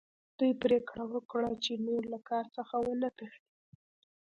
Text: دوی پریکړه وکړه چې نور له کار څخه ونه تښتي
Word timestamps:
دوی 0.37 0.51
پریکړه 0.63 1.03
وکړه 1.13 1.51
چې 1.63 1.83
نور 1.87 2.03
له 2.13 2.19
کار 2.29 2.45
څخه 2.55 2.75
ونه 2.85 3.09
تښتي 3.17 3.51